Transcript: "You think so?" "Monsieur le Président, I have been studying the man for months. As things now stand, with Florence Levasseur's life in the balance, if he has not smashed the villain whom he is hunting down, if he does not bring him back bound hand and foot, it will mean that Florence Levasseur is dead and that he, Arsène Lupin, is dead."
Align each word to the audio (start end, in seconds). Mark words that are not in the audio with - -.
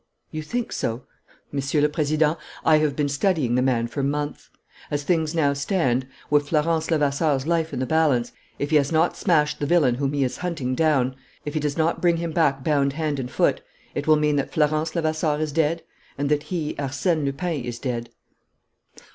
"You 0.31 0.41
think 0.41 0.71
so?" 0.71 1.03
"Monsieur 1.51 1.79
le 1.79 1.87
Président, 1.87 2.35
I 2.65 2.77
have 2.79 2.95
been 2.95 3.07
studying 3.07 3.53
the 3.53 3.61
man 3.61 3.85
for 3.85 4.01
months. 4.01 4.49
As 4.89 5.03
things 5.03 5.35
now 5.35 5.53
stand, 5.53 6.07
with 6.31 6.49
Florence 6.49 6.89
Levasseur's 6.89 7.45
life 7.45 7.71
in 7.71 7.77
the 7.77 7.85
balance, 7.85 8.31
if 8.57 8.71
he 8.71 8.77
has 8.77 8.91
not 8.91 9.15
smashed 9.15 9.59
the 9.59 9.67
villain 9.67 9.93
whom 9.93 10.13
he 10.13 10.23
is 10.23 10.37
hunting 10.37 10.73
down, 10.73 11.15
if 11.45 11.53
he 11.53 11.59
does 11.59 11.77
not 11.77 12.01
bring 12.01 12.17
him 12.17 12.31
back 12.31 12.63
bound 12.63 12.93
hand 12.93 13.19
and 13.19 13.29
foot, 13.29 13.61
it 13.93 14.07
will 14.07 14.15
mean 14.17 14.37
that 14.37 14.51
Florence 14.51 14.95
Levasseur 14.95 15.37
is 15.39 15.51
dead 15.51 15.83
and 16.17 16.29
that 16.29 16.41
he, 16.49 16.73
Arsène 16.79 17.23
Lupin, 17.23 17.63
is 17.63 17.77
dead." 17.77 18.09